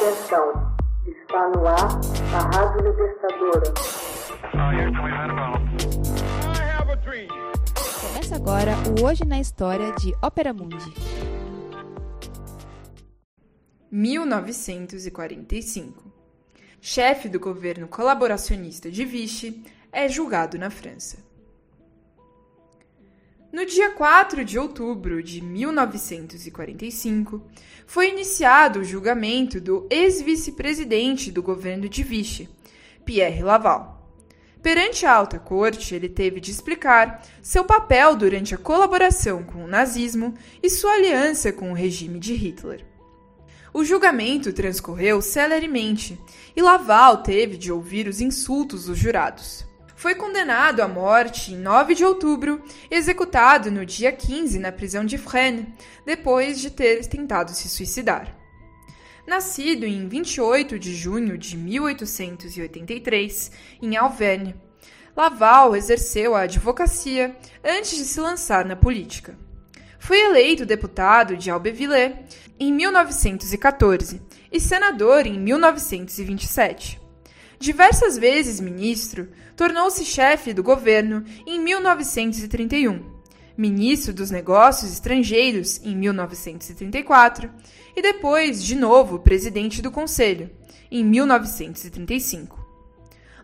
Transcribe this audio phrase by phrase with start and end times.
[0.00, 0.76] Atenção,
[1.08, 1.88] está no ar
[2.32, 3.74] a Rádio Libertadora.
[8.00, 10.94] Começa agora o Hoje na História de Ópera Mundi.
[13.90, 16.12] 1945.
[16.80, 21.18] Chefe do governo colaboracionista de Vichy é julgado na França.
[23.50, 27.42] No dia 4 de outubro de 1945,
[27.86, 32.46] foi iniciado o julgamento do ex-vice-presidente do governo de Vichy,
[33.06, 34.06] Pierre Laval.
[34.62, 39.68] Perante a alta corte, ele teve de explicar seu papel durante a colaboração com o
[39.68, 42.84] nazismo e sua aliança com o regime de Hitler.
[43.72, 46.20] O julgamento transcorreu celeremente
[46.54, 49.67] e Laval teve de ouvir os insultos dos jurados
[49.98, 55.04] foi condenado à morte em 9 de outubro e executado no dia 15 na prisão
[55.04, 55.66] de Fresnes,
[56.06, 58.32] depois de ter tentado se suicidar.
[59.26, 63.50] Nascido em 28 de junho de 1883,
[63.82, 64.54] em Auvergne,
[65.16, 69.36] Laval exerceu a advocacia antes de se lançar na política.
[69.98, 72.14] Foi eleito deputado de Abbeville
[72.60, 77.07] em 1914 e senador em 1927.
[77.60, 83.04] Diversas vezes ministro, tornou-se chefe do governo em 1931,
[83.56, 87.50] ministro dos Negócios Estrangeiros em 1934
[87.96, 90.48] e depois, de novo, presidente do Conselho
[90.88, 92.64] em 1935.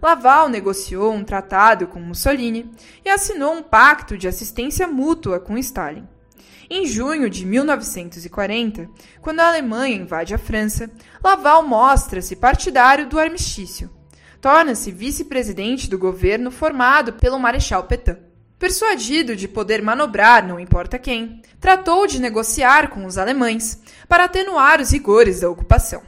[0.00, 2.70] Laval negociou um tratado com Mussolini
[3.04, 6.06] e assinou um pacto de assistência mútua com Stalin.
[6.70, 8.88] Em junho de 1940,
[9.20, 10.88] quando a Alemanha invade a França,
[11.22, 13.90] Laval mostra-se partidário do armistício
[14.44, 18.18] torna-se vice-presidente do governo formado pelo Marechal Petain.
[18.58, 24.82] Persuadido de poder manobrar não importa quem, tratou de negociar com os alemães para atenuar
[24.82, 26.02] os rigores da ocupação.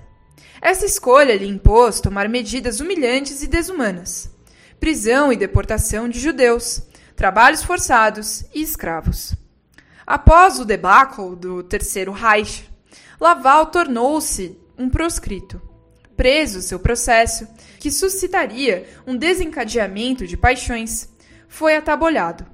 [0.61, 4.31] Essa escolha lhe impôs tomar medidas humilhantes e desumanas:
[4.79, 6.83] prisão e deportação de judeus,
[7.17, 9.35] trabalhos forçados e escravos.
[10.07, 12.69] Após o debacle do Terceiro Reich,
[13.19, 15.59] Laval tornou-se um proscrito
[16.17, 17.47] preso seu processo,
[17.87, 21.09] que suscitaria um desencadeamento de paixões,
[21.47, 22.45] foi atabolhado.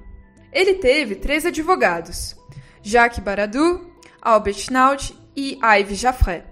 [0.52, 2.36] Ele teve três advogados:
[2.82, 6.44] Jacques Baradou, Albert Naut e Yves Jaffré.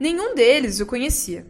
[0.00, 1.46] Nenhum deles o conhecia.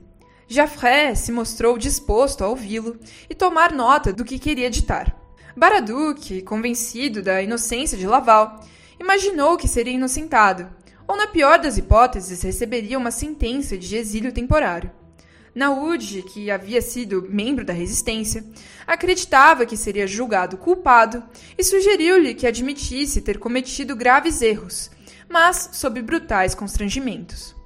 [0.47, 3.01] Jaffré se mostrou disposto a ouvi-lo
[3.31, 5.19] e tomar nota do que queria ditar.
[5.57, 8.61] Baraduc, convencido da inocência de Laval,
[9.01, 10.71] imaginou que seria inocentado
[11.09, 14.91] ou, na pior das hipóteses, receberia uma sentença de exílio temporário.
[15.56, 18.44] Naúde, que havia sido membro da resistência,
[18.87, 21.25] acreditava que seria julgado culpado
[21.56, 24.91] e sugeriu-lhe que admitisse ter cometido graves erros,
[25.27, 27.56] mas sob brutais constrangimentos.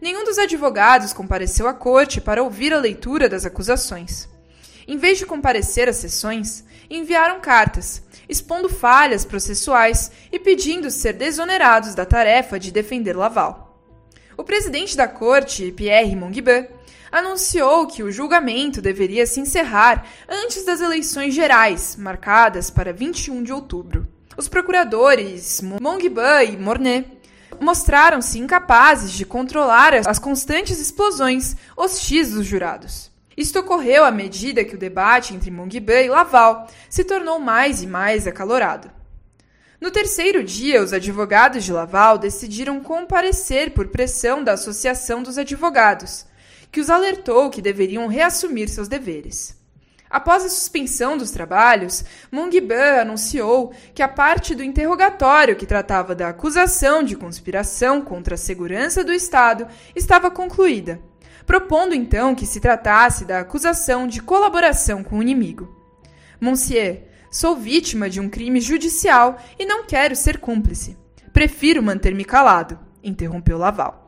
[0.00, 4.28] Nenhum dos advogados compareceu à corte para ouvir a leitura das acusações.
[4.86, 11.92] Em vez de comparecer às sessões, enviaram cartas, expondo falhas processuais e pedindo ser desonerados
[11.92, 13.82] da tarefa de defender Laval.
[14.36, 16.76] O presidente da corte, Pierre Monguibet,
[17.10, 23.52] anunciou que o julgamento deveria se encerrar antes das eleições gerais, marcadas para 21 de
[23.52, 24.06] outubro.
[24.36, 27.16] Os procuradores Monguibet e Mornay
[27.60, 33.10] mostraram-se incapazes de controlar as constantes explosões hostis dos jurados.
[33.36, 37.86] Isto ocorreu à medida que o debate entre Monguibet e Laval se tornou mais e
[37.86, 38.90] mais acalorado.
[39.78, 46.24] No terceiro dia, os advogados de Laval decidiram comparecer por pressão da Associação dos Advogados,
[46.70, 49.56] que os alertou que deveriam reassumir seus deveres.
[50.08, 56.28] Após a suspensão dos trabalhos, Munguibin anunciou que a parte do interrogatório que tratava da
[56.28, 61.00] acusação de conspiração contra a segurança do Estado estava concluída,
[61.44, 65.74] propondo então que se tratasse da acusação de colaboração com o inimigo.
[66.40, 70.96] Monsieur, Sou vítima de um crime judicial e não quero ser cúmplice.
[71.34, 74.05] Prefiro manter-me calado, interrompeu Laval.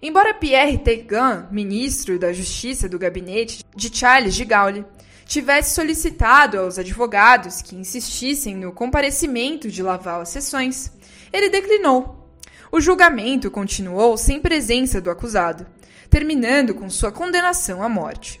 [0.00, 4.84] Embora Pierre Tegan, ministro da Justiça do gabinete de Charles de Gaulle,
[5.26, 10.92] tivesse solicitado aos advogados que insistissem no comparecimento de Laval às sessões,
[11.32, 12.30] ele declinou.
[12.70, 15.66] O julgamento continuou sem presença do acusado,
[16.08, 18.40] terminando com sua condenação à morte.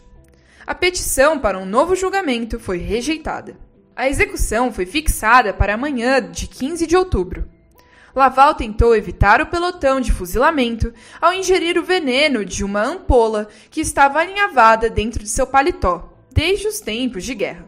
[0.66, 3.56] A petição para um novo julgamento foi rejeitada.
[3.96, 7.48] A execução foi fixada para amanhã de 15 de outubro.
[8.14, 13.80] Laval tentou evitar o pelotão de fuzilamento ao ingerir o veneno de uma ampola que
[13.80, 17.66] estava alinhavada dentro de seu paletó, desde os tempos de guerra.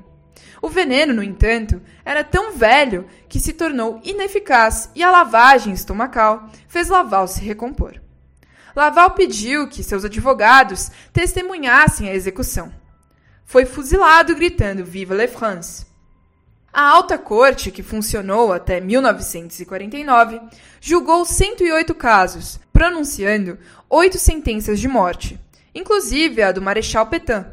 [0.62, 6.50] O veneno, no entanto, era tão velho que se tornou ineficaz e a lavagem estomacal
[6.68, 8.00] fez Laval se recompor.
[8.76, 12.72] Laval pediu que seus advogados testemunhassem a execução.
[13.44, 15.89] Foi fuzilado gritando Viva la France!
[16.72, 20.40] A alta corte, que funcionou até 1949,
[20.80, 23.58] julgou 108 casos, pronunciando
[23.88, 25.38] oito sentenças de morte,
[25.74, 27.44] inclusive a do Marechal Petain,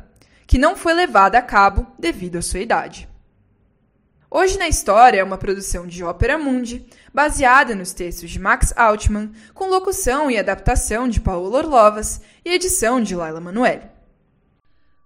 [0.45, 3.09] que não foi levada a cabo devido à sua idade.
[4.29, 9.31] Hoje na História é uma produção de Ópera Mundi, baseada nos textos de Max Altman,
[9.51, 13.89] com locução e adaptação de Paulo Orlovas e edição de Laila Manoeli.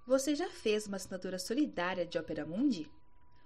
[0.05, 2.89] Você já fez uma assinatura solidária de Ópera Mundi?